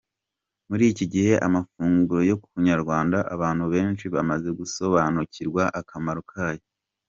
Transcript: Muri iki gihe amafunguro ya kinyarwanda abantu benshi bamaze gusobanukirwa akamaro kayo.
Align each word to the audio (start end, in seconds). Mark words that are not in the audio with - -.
Muri 0.69 0.83
iki 0.91 1.05
gihe 1.13 1.33
amafunguro 1.47 2.21
ya 2.29 2.35
kinyarwanda 2.43 3.17
abantu 3.35 3.65
benshi 3.73 4.05
bamaze 4.15 4.49
gusobanukirwa 4.59 5.63
akamaro 5.79 6.21
kayo. 6.33 6.63